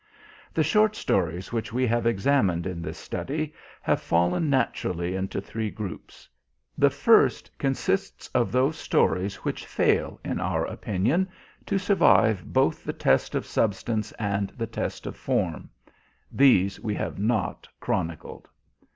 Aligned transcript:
The 0.51 0.63
short 0.63 0.95
stories 0.95 1.53
which 1.53 1.71
we 1.71 1.85
have 1.85 2.07
examined 2.07 2.65
in 2.65 2.81
this 2.81 2.97
study 2.97 3.53
have 3.83 4.01
fallen 4.01 4.49
naturally 4.49 5.13
into 5.15 5.39
three 5.39 5.69
groups. 5.69 6.27
The 6.75 6.89
first 6.89 7.55
consists 7.59 8.27
of 8.29 8.51
those 8.51 8.79
stories 8.79 9.35
which 9.45 9.67
fail, 9.67 10.19
in 10.25 10.39
our 10.39 10.65
opinion, 10.65 11.29
to 11.67 11.77
survive 11.77 12.51
both 12.51 12.83
the 12.83 12.93
test 12.93 13.35
of 13.35 13.45
substance 13.45 14.11
and 14.13 14.51
the 14.57 14.65
test 14.65 15.05
of 15.05 15.15
form. 15.15 15.69
These 16.31 16.79
we 16.79 16.95
have 16.95 17.19
not 17.19 17.67
chronicled. 17.79 18.47